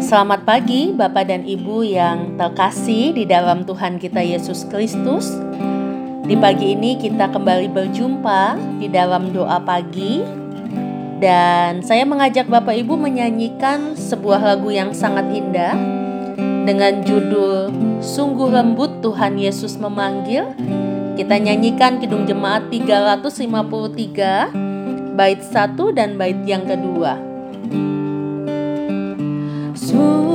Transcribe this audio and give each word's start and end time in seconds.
Selamat 0.00 0.48
pagi 0.48 0.94
Bapak 0.94 1.28
dan 1.28 1.44
Ibu 1.44 1.84
yang 1.84 2.40
terkasih 2.40 3.12
di 3.12 3.28
dalam 3.28 3.68
Tuhan 3.68 4.00
kita 4.00 4.24
Yesus 4.24 4.64
Kristus. 4.70 5.36
Di 6.26 6.34
pagi 6.38 6.72
ini 6.72 6.96
kita 6.96 7.28
kembali 7.30 7.68
berjumpa 7.70 8.56
di 8.80 8.88
dalam 8.88 9.36
doa 9.36 9.60
pagi 9.60 10.24
dan 11.20 11.84
saya 11.84 12.08
mengajak 12.08 12.48
Bapak 12.48 12.76
Ibu 12.76 12.96
menyanyikan 12.96 13.96
sebuah 13.96 14.40
lagu 14.54 14.70
yang 14.72 14.94
sangat 14.96 15.28
indah 15.32 15.76
dengan 16.66 17.04
judul 17.04 17.70
Sungguh 18.00 18.50
Lembut 18.52 19.04
Tuhan 19.04 19.36
Yesus 19.36 19.76
Memanggil. 19.76 20.44
Kita 21.16 21.40
nyanyikan 21.40 22.00
Kidung 22.00 22.26
Jemaat 22.28 22.68
353 22.68 24.52
bait 25.16 25.40
1 25.40 25.96
dan 25.96 26.20
bait 26.20 26.36
yang 26.44 26.68
kedua. 26.68 27.16
Sungguh 29.86 30.25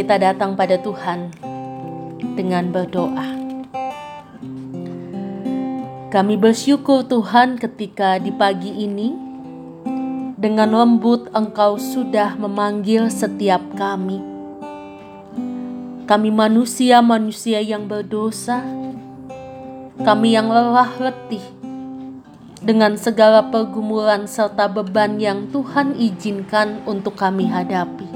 kita 0.00 0.16
datang 0.16 0.56
pada 0.56 0.80
Tuhan 0.80 1.28
dengan 2.32 2.72
berdoa. 2.72 3.36
Kami 6.08 6.40
bersyukur 6.40 7.04
Tuhan 7.04 7.60
ketika 7.60 8.16
di 8.16 8.32
pagi 8.32 8.72
ini 8.80 9.12
dengan 10.40 10.72
lembut 10.72 11.28
Engkau 11.36 11.76
sudah 11.76 12.32
memanggil 12.40 13.12
setiap 13.12 13.60
kami. 13.76 14.24
Kami 16.08 16.32
manusia-manusia 16.32 17.60
yang 17.60 17.84
berdosa, 17.84 18.64
kami 20.00 20.32
yang 20.32 20.48
lelah 20.48 20.96
letih 20.96 21.44
dengan 22.64 22.96
segala 22.96 23.52
pergumulan 23.52 24.24
serta 24.24 24.64
beban 24.64 25.20
yang 25.20 25.52
Tuhan 25.52 25.92
izinkan 25.92 26.88
untuk 26.88 27.20
kami 27.20 27.52
hadapi. 27.52 28.09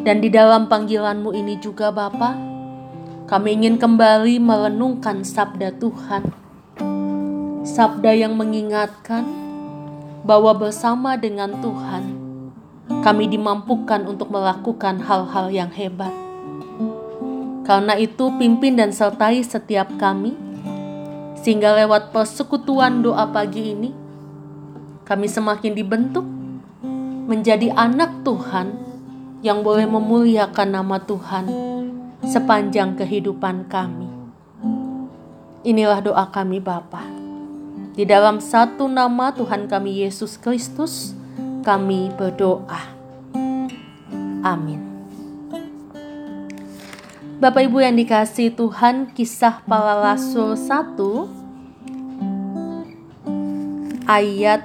Dan 0.00 0.24
di 0.24 0.32
dalam 0.32 0.64
panggilanmu 0.64 1.36
ini 1.36 1.60
juga 1.60 1.92
Bapa, 1.92 2.32
kami 3.28 3.52
ingin 3.60 3.76
kembali 3.76 4.40
merenungkan 4.40 5.20
sabda 5.20 5.76
Tuhan. 5.76 6.24
Sabda 7.68 8.16
yang 8.16 8.32
mengingatkan 8.32 9.28
bahwa 10.24 10.56
bersama 10.56 11.20
dengan 11.20 11.52
Tuhan, 11.60 12.16
kami 13.04 13.28
dimampukan 13.28 14.08
untuk 14.08 14.32
melakukan 14.32 15.04
hal-hal 15.04 15.52
yang 15.52 15.68
hebat. 15.68 16.16
Karena 17.68 17.92
itu 18.00 18.32
pimpin 18.40 18.80
dan 18.80 18.96
sertai 18.96 19.44
setiap 19.44 19.92
kami, 20.00 20.32
sehingga 21.44 21.76
lewat 21.76 22.08
persekutuan 22.08 23.04
doa 23.04 23.28
pagi 23.28 23.76
ini, 23.76 23.92
kami 25.04 25.28
semakin 25.28 25.76
dibentuk 25.76 26.24
menjadi 27.28 27.70
anak 27.76 28.24
Tuhan 28.24 28.89
yang 29.40 29.64
boleh 29.64 29.88
memuliakan 29.88 30.68
nama 30.68 31.00
Tuhan 31.00 31.48
sepanjang 32.24 32.96
kehidupan 32.96 33.68
kami. 33.72 34.08
Inilah 35.64 36.00
doa 36.00 36.24
kami 36.28 36.60
Bapa. 36.60 37.04
Di 37.96 38.08
dalam 38.08 38.40
satu 38.40 38.88
nama 38.88 39.32
Tuhan 39.32 39.68
kami 39.68 40.04
Yesus 40.04 40.40
Kristus, 40.40 41.12
kami 41.64 42.08
berdoa. 42.16 42.80
Amin. 44.40 44.80
Bapak 47.40 47.64
Ibu 47.68 47.80
yang 47.80 47.96
dikasih 47.96 48.52
Tuhan, 48.52 49.16
kisah 49.16 49.64
para 49.64 50.00
rasul 50.00 50.56
1 50.56 51.40
ayat 54.04 54.64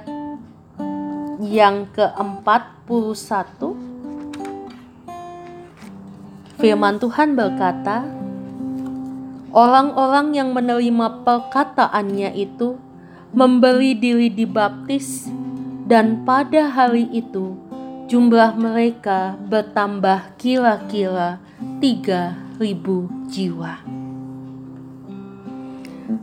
yang 1.44 1.88
ke-41 1.92 3.75
Firman 6.56 6.96
Tuhan 6.96 7.36
berkata, 7.36 8.08
Orang-orang 9.56 10.36
yang 10.36 10.52
menerima 10.52 11.24
perkataannya 11.24 12.36
itu 12.36 12.76
memberi 13.32 13.96
diri 13.96 14.28
dibaptis 14.28 15.32
dan 15.88 16.28
pada 16.28 16.68
hari 16.68 17.08
itu 17.08 17.56
jumlah 18.08 18.52
mereka 18.56 19.36
bertambah 19.48 20.36
kira-kira 20.36 21.40
3000 21.80 22.60
jiwa. 23.32 23.80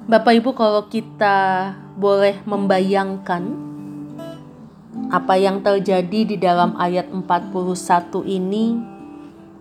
Bapak 0.06 0.34
Ibu 0.38 0.54
kalau 0.54 0.86
kita 0.90 1.74
boleh 1.98 2.38
membayangkan 2.46 3.50
apa 5.10 5.34
yang 5.42 5.66
terjadi 5.66 6.20
di 6.26 6.38
dalam 6.38 6.78
ayat 6.78 7.10
41 7.10 7.50
ini 8.30 8.93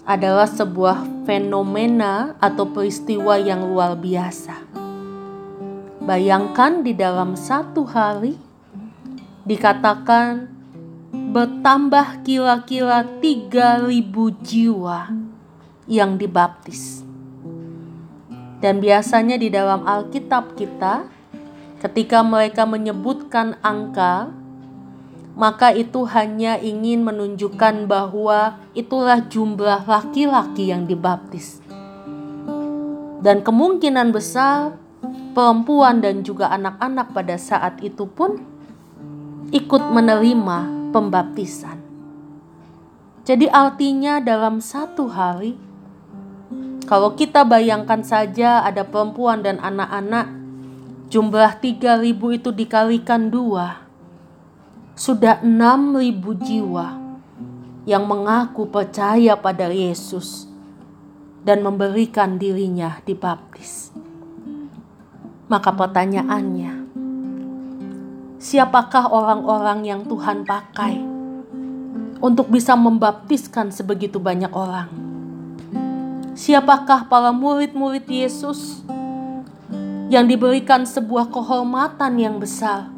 adalah 0.02 0.50
sebuah 0.50 1.22
fenomena 1.22 2.34
atau 2.43 2.66
peristiwa 2.66 3.38
yang 3.38 3.70
luar 3.70 3.94
biasa. 3.94 4.58
Bayangkan 6.02 6.82
di 6.82 6.99
dalam 6.99 7.38
satu 7.38 7.87
hari 7.87 8.34
dikatakan 9.46 10.50
bertambah 11.31 12.26
kira-kira 12.26 13.06
3000 13.22 13.87
jiwa 14.43 15.14
yang 15.87 16.19
dibaptis. 16.19 17.06
Dan 18.58 18.82
biasanya 18.82 19.38
di 19.38 19.50
dalam 19.50 19.87
Alkitab 19.87 20.58
kita 20.58 21.06
ketika 21.82 22.22
mereka 22.22 22.62
menyebutkan 22.66 23.58
angka 23.62 24.31
maka 25.32 25.73
itu 25.73 26.05
hanya 26.12 26.61
ingin 26.61 27.00
menunjukkan 27.05 27.88
bahwa 27.88 28.61
itulah 28.76 29.25
jumlah 29.25 29.88
laki-laki 29.88 30.69
yang 30.69 30.84
dibaptis. 30.84 31.64
Dan 33.23 33.40
kemungkinan 33.40 34.12
besar 34.12 34.76
perempuan 35.32 36.05
dan 36.05 36.20
juga 36.20 36.52
anak-anak 36.52 37.17
pada 37.17 37.37
saat 37.40 37.81
itu 37.81 38.05
pun 38.05 38.37
ikut 39.55 39.82
menerima 39.88 40.90
pembaptisan. 40.93 41.81
Jadi 43.23 43.46
artinya 43.49 44.19
dalam 44.19 44.58
satu 44.58 45.06
hari 45.06 45.55
kalau 46.90 47.14
kita 47.14 47.46
bayangkan 47.46 48.02
saja 48.02 48.67
ada 48.67 48.82
perempuan 48.82 49.40
dan 49.40 49.62
anak-anak 49.62 50.28
jumlah 51.08 51.62
3000 51.62 52.02
itu 52.11 52.50
dikalikan 52.50 53.31
dua 53.31 53.81
sudah 54.92 55.40
6.000 55.40 56.44
jiwa 56.44 56.86
yang 57.88 58.04
mengaku 58.04 58.68
percaya 58.68 59.34
pada 59.40 59.72
Yesus 59.72 60.46
dan 61.42 61.64
memberikan 61.64 62.36
dirinya 62.36 63.00
dibaptis. 63.02 63.90
Maka 65.48 65.72
pertanyaannya, 65.72 66.72
siapakah 68.36 69.10
orang-orang 69.10 69.80
yang 69.88 70.00
Tuhan 70.04 70.44
pakai 70.44 71.00
untuk 72.22 72.52
bisa 72.52 72.76
membaptiskan 72.76 73.72
sebegitu 73.72 74.20
banyak 74.20 74.52
orang? 74.52 74.88
Siapakah 76.32 77.08
para 77.08 77.32
murid-murid 77.32 78.08
Yesus 78.08 78.84
yang 80.12 80.28
diberikan 80.28 80.84
sebuah 80.84 81.32
kehormatan 81.32 82.12
yang 82.20 82.36
besar 82.36 82.91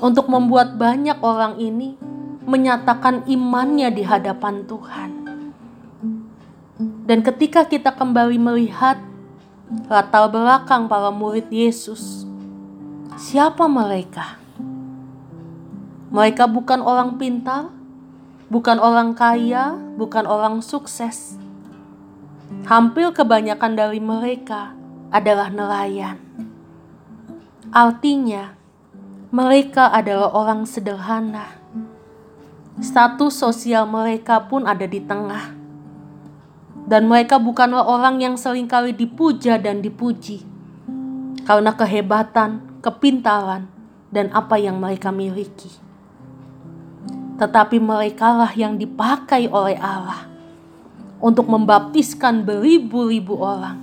untuk 0.00 0.26
membuat 0.32 0.80
banyak 0.80 1.20
orang 1.20 1.60
ini 1.60 1.96
menyatakan 2.48 3.28
imannya 3.28 3.92
di 3.92 4.02
hadapan 4.02 4.64
Tuhan. 4.64 5.10
Dan 7.04 7.20
ketika 7.20 7.68
kita 7.68 7.92
kembali 7.92 8.40
melihat 8.40 8.96
latar 9.86 10.32
belakang 10.32 10.88
para 10.88 11.12
murid 11.12 11.52
Yesus, 11.52 12.24
siapa 13.20 13.68
mereka? 13.68 14.40
Mereka 16.10 16.50
bukan 16.50 16.80
orang 16.82 17.20
pintar, 17.20 17.70
bukan 18.50 18.82
orang 18.82 19.14
kaya, 19.14 19.78
bukan 19.94 20.26
orang 20.26 20.58
sukses. 20.64 21.38
Hampir 22.66 23.14
kebanyakan 23.14 23.78
dari 23.78 24.02
mereka 24.02 24.74
adalah 25.14 25.52
nelayan. 25.54 26.18
Artinya, 27.70 28.59
mereka 29.30 29.94
adalah 29.94 30.34
orang 30.34 30.66
sederhana. 30.66 31.54
Status 32.82 33.38
sosial 33.38 33.86
mereka 33.86 34.42
pun 34.50 34.66
ada 34.66 34.82
di 34.90 34.98
tengah. 34.98 35.54
Dan 36.90 37.06
mereka 37.06 37.38
bukanlah 37.38 37.86
orang 37.86 38.18
yang 38.18 38.34
sering 38.34 38.66
kali 38.66 38.90
dipuja 38.90 39.54
dan 39.62 39.86
dipuji. 39.86 40.42
Karena 41.46 41.70
kehebatan, 41.78 42.82
kepintaran, 42.82 43.70
dan 44.10 44.34
apa 44.34 44.58
yang 44.58 44.82
mereka 44.82 45.14
miliki. 45.14 45.70
Tetapi 47.38 47.78
merekalah 47.78 48.50
yang 48.58 48.74
dipakai 48.74 49.46
oleh 49.46 49.78
Allah 49.78 50.26
untuk 51.22 51.46
membaptiskan 51.46 52.42
beribu-ribu 52.42 53.38
orang 53.38 53.78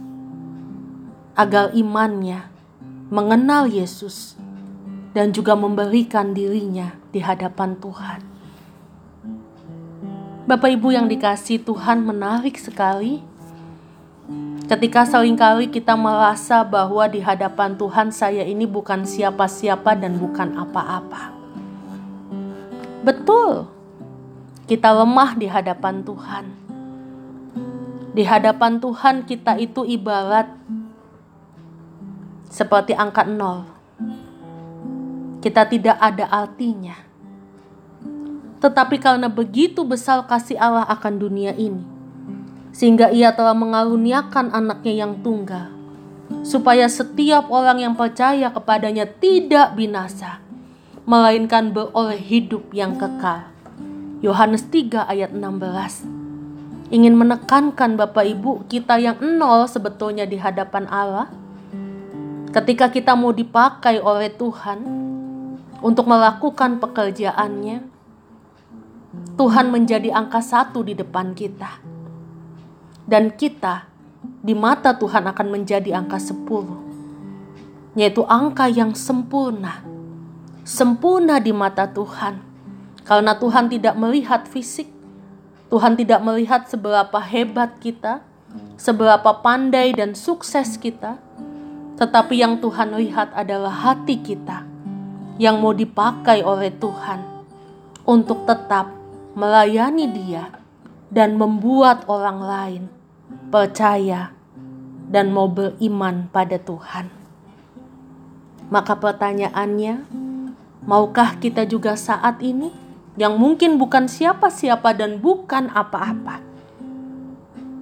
agar 1.39 1.71
imannya 1.71 2.44
mengenal 3.07 3.71
Yesus 3.71 4.35
dan 5.17 5.33
juga 5.33 5.57
memberikan 5.57 6.29
dirinya 6.29 6.93
di 7.09 7.17
hadapan 7.17 7.73
Tuhan. 7.81 8.21
Bapak 10.45 10.69
Ibu 10.77 10.93
yang 10.93 11.09
dikasih 11.09 11.65
Tuhan 11.65 12.05
menarik 12.05 12.53
sekali 12.61 13.25
ketika 14.69 15.09
sering 15.09 15.33
kali 15.33 15.73
kita 15.73 15.97
merasa 15.97 16.61
bahwa 16.61 17.09
di 17.09 17.17
hadapan 17.17 17.73
Tuhan 17.73 18.13
saya 18.13 18.45
ini 18.45 18.69
bukan 18.69 19.09
siapa-siapa 19.09 19.97
dan 19.97 20.21
bukan 20.21 20.53
apa-apa. 20.53 21.33
Betul, 23.01 23.65
kita 24.69 25.01
lemah 25.01 25.33
di 25.33 25.49
hadapan 25.49 26.05
Tuhan. 26.05 26.45
Di 28.13 28.21
hadapan 28.21 28.77
Tuhan 28.77 29.25
kita 29.25 29.57
itu 29.57 29.81
ibarat 29.81 30.45
seperti 32.53 32.93
angka 32.93 33.25
nol 33.25 33.76
kita 35.41 35.69
tidak 35.69 35.97
ada 36.01 36.25
artinya. 36.29 36.97
Tetapi 38.57 38.97
karena 38.97 39.29
begitu 39.29 39.85
besar 39.85 40.25
kasih 40.25 40.57
Allah 40.57 40.85
akan 40.89 41.21
dunia 41.21 41.53
ini, 41.53 41.85
sehingga 42.73 43.13
ia 43.13 43.29
telah 43.29 43.53
mengaruniakan 43.53 44.49
anaknya 44.49 45.05
yang 45.05 45.21
tunggal, 45.21 45.69
supaya 46.41 46.89
setiap 46.89 47.53
orang 47.53 47.85
yang 47.85 47.93
percaya 47.93 48.49
kepadanya 48.49 49.05
tidak 49.05 49.77
binasa, 49.77 50.41
melainkan 51.05 51.69
beroleh 51.69 52.17
hidup 52.17 52.65
yang 52.73 52.97
kekal. 52.97 53.53
Yohanes 54.25 54.65
3 54.73 55.05
ayat 55.05 55.29
16 55.29 56.17
ingin 56.89 57.13
menekankan 57.19 57.99
Bapak 57.99 58.25
Ibu 58.25 58.65
kita 58.65 58.97
yang 58.97 59.19
nol 59.19 59.69
sebetulnya 59.69 60.23
di 60.23 60.39
hadapan 60.39 60.87
Allah 60.87 61.27
ketika 62.55 62.89
kita 62.89 63.13
mau 63.13 63.35
dipakai 63.35 63.99
oleh 63.99 64.31
Tuhan 64.31 65.06
untuk 65.81 66.09
melakukan 66.09 66.81
pekerjaannya, 66.81 67.85
Tuhan 69.38 69.69
menjadi 69.69 70.09
angka 70.13 70.41
satu 70.41 70.81
di 70.81 70.97
depan 70.97 71.38
kita. 71.38 71.81
Dan 73.07 73.38
kita 73.38 73.88
di 74.21 74.57
mata 74.57 74.97
Tuhan 74.97 75.29
akan 75.29 75.47
menjadi 75.47 75.95
angka 75.95 76.18
sepuluh. 76.18 76.81
Yaitu 77.94 78.25
angka 78.25 78.69
yang 78.69 78.94
sempurna. 78.97 79.85
Sempurna 80.68 81.40
di 81.40 81.56
mata 81.56 81.87
Tuhan. 81.87 82.42
Karena 83.07 83.37
Tuhan 83.40 83.71
tidak 83.71 83.95
melihat 83.95 84.44
fisik. 84.49 84.92
Tuhan 85.71 85.95
tidak 85.95 86.19
melihat 86.25 86.68
seberapa 86.68 87.18
hebat 87.23 87.80
kita. 87.80 88.25
Seberapa 88.75 89.40
pandai 89.40 89.95
dan 89.95 90.13
sukses 90.13 90.75
kita. 90.75 91.18
Tetapi 91.97 92.35
yang 92.37 92.59
Tuhan 92.59 92.94
lihat 92.99 93.33
adalah 93.33 93.71
hati 93.71 94.19
kita 94.19 94.67
yang 95.37 95.61
mau 95.61 95.73
dipakai 95.73 96.41
oleh 96.41 96.73
Tuhan 96.73 97.21
untuk 98.06 98.45
tetap 98.49 98.89
melayani 99.37 100.09
Dia 100.09 100.49
dan 101.13 101.37
membuat 101.37 102.09
orang 102.09 102.39
lain 102.41 102.83
percaya 103.53 104.33
dan 105.07 105.31
mau 105.31 105.47
beriman 105.47 106.27
pada 106.33 106.59
Tuhan. 106.59 107.07
Maka 108.67 108.99
pertanyaannya, 108.99 110.03
maukah 110.83 111.39
kita 111.39 111.63
juga 111.63 111.95
saat 111.95 112.44
ini 112.44 112.73
yang 113.15 113.39
mungkin 113.39 113.79
bukan 113.79 114.11
siapa-siapa 114.11 114.91
dan 114.91 115.23
bukan 115.23 115.71
apa-apa? 115.71 116.44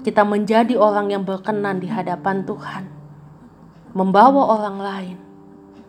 Kita 0.05 0.21
menjadi 0.21 0.77
orang 0.77 1.09
yang 1.09 1.25
berkenan 1.25 1.81
di 1.81 1.89
hadapan 1.89 2.45
Tuhan, 2.45 2.85
membawa 3.97 4.53
orang 4.61 4.77
lain 4.77 5.17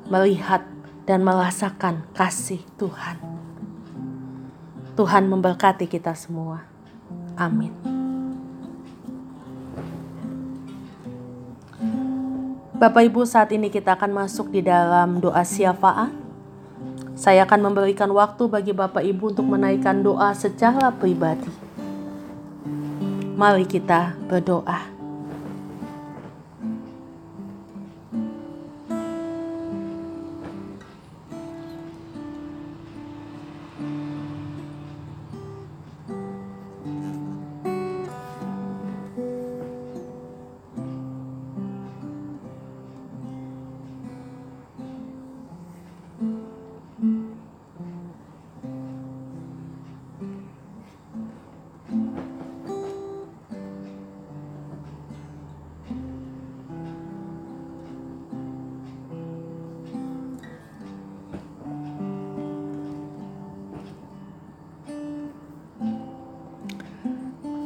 melihat 0.08 0.64
dan 1.06 1.22
merasakan 1.22 2.02
kasih 2.12 2.60
Tuhan. 2.75 3.22
Tuhan 4.98 5.25
memberkati 5.30 5.86
kita 5.86 6.12
semua. 6.18 6.66
Amin. 7.38 7.70
Bapak 12.76 13.08
Ibu, 13.08 13.25
saat 13.25 13.48
ini 13.56 13.72
kita 13.72 13.96
akan 13.96 14.12
masuk 14.12 14.52
di 14.52 14.60
dalam 14.60 15.22
doa 15.22 15.40
syafaat. 15.46 16.12
Saya 17.16 17.48
akan 17.48 17.72
memberikan 17.72 18.12
waktu 18.12 18.44
bagi 18.52 18.76
Bapak 18.76 19.00
Ibu 19.00 19.32
untuk 19.32 19.48
menaikkan 19.48 20.04
doa 20.04 20.36
secara 20.36 20.92
pribadi. 20.92 21.48
Mari 23.32 23.64
kita 23.64 24.12
berdoa. 24.28 24.96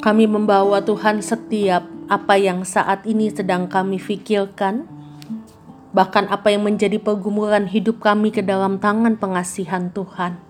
Kami 0.00 0.24
membawa 0.24 0.80
Tuhan 0.80 1.20
setiap 1.20 1.84
apa 2.08 2.40
yang 2.40 2.64
saat 2.64 3.04
ini 3.04 3.28
sedang 3.28 3.68
kami 3.68 4.00
pikirkan, 4.00 4.88
bahkan 5.92 6.24
apa 6.32 6.48
yang 6.48 6.64
menjadi 6.64 6.96
pergumulan 6.96 7.68
hidup 7.68 8.00
kami 8.00 8.32
ke 8.32 8.40
dalam 8.40 8.80
tangan 8.80 9.20
pengasihan 9.20 9.92
Tuhan. 9.92 10.40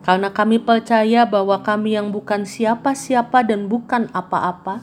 Karena 0.00 0.32
kami 0.32 0.64
percaya 0.64 1.28
bahwa 1.28 1.60
kami 1.60 2.00
yang 2.00 2.08
bukan 2.08 2.48
siapa-siapa 2.48 3.44
dan 3.44 3.68
bukan 3.68 4.08
apa-apa, 4.16 4.80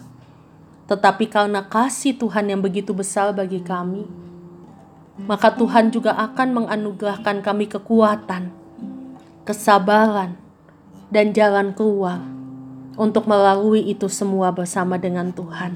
tetapi 0.86 1.25
karena 1.25 1.65
kasih 1.65 2.13
Tuhan 2.22 2.53
yang 2.53 2.62
begitu 2.62 2.93
besar 2.93 3.34
bagi 3.34 3.65
kami, 3.65 4.05
maka 5.25 5.50
Tuhan 5.58 5.89
juga 5.89 6.13
akan 6.22 6.53
menganugerahkan 6.53 7.41
kami 7.41 7.65
kekuatan, 7.65 8.53
kesabaran, 9.41 10.38
dan 11.10 11.34
jalan 11.34 11.74
keluar 11.74 12.40
untuk 13.00 13.27
melalui 13.27 13.83
itu 13.88 14.12
semua 14.12 14.51
bersama 14.51 15.00
dengan 15.00 15.31
Tuhan. 15.31 15.75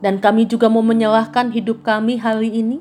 Dan 0.00 0.20
kami 0.20 0.44
juga 0.44 0.68
mau 0.68 0.84
menyerahkan 0.84 1.50
hidup 1.50 1.80
kami 1.82 2.20
hari 2.20 2.52
ini 2.52 2.78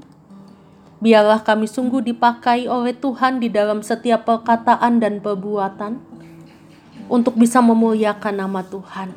Biarlah 1.05 1.43
kami 1.43 1.67
sungguh 1.67 2.00
dipakai 2.00 2.71
oleh 2.71 2.95
Tuhan 2.95 3.43
di 3.43 3.51
dalam 3.51 3.83
setiap 3.83 4.24
perkataan 4.24 5.03
dan 5.03 5.19
perbuatan 5.19 6.00
untuk 7.12 7.35
bisa 7.35 7.59
memuliakan 7.59 8.39
nama 8.39 8.63
Tuhan. 8.63 9.12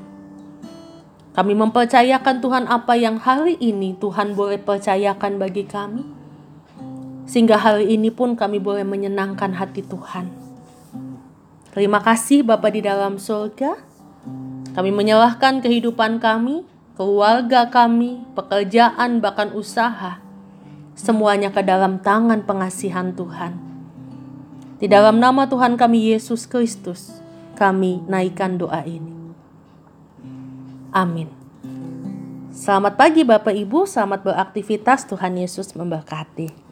Kami 1.39 1.55
mempercayakan 1.55 2.43
Tuhan 2.43 2.65
apa 2.67 2.99
yang 2.99 3.23
hari 3.23 3.55
ini 3.63 3.95
Tuhan 3.95 4.35
boleh 4.35 4.59
percayakan 4.59 5.39
bagi 5.39 5.65
kami. 5.71 6.03
Sehingga 7.31 7.55
hari 7.57 7.95
ini 7.95 8.11
pun 8.11 8.35
kami 8.35 8.59
boleh 8.59 8.83
menyenangkan 8.83 9.55
hati 9.55 9.87
Tuhan. 9.87 10.48
Terima 11.79 12.03
kasih 12.03 12.43
Bapa 12.43 12.75
di 12.75 12.83
dalam 12.83 13.23
surga. 13.23 13.79
Kami 14.75 14.91
menyerahkan 14.91 15.63
kehidupan 15.63 16.19
kami, 16.19 16.67
keluarga 16.99 17.71
kami, 17.71 18.19
pekerjaan 18.35 19.23
bahkan 19.23 19.55
usaha 19.55 20.19
semuanya 20.99 21.55
ke 21.55 21.63
dalam 21.63 22.03
tangan 22.03 22.43
pengasihan 22.43 23.15
Tuhan. 23.15 23.55
Di 24.83 24.91
dalam 24.91 25.23
nama 25.23 25.47
Tuhan 25.47 25.79
kami 25.79 26.11
Yesus 26.11 26.51
Kristus, 26.51 27.23
kami 27.55 28.03
naikkan 28.11 28.59
doa 28.59 28.83
ini. 28.83 29.15
Amin. 30.91 31.31
Selamat 32.51 32.99
pagi 32.99 33.23
Bapak 33.23 33.55
Ibu, 33.55 33.87
selamat 33.87 34.27
beraktivitas, 34.27 35.07
Tuhan 35.07 35.39
Yesus 35.39 35.79
memberkati. 35.79 36.68